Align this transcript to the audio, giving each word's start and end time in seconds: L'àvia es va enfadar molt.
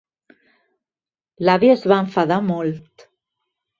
L'àvia 1.47 1.75
es 1.75 1.85
va 1.93 1.99
enfadar 2.07 2.41
molt. 2.49 3.07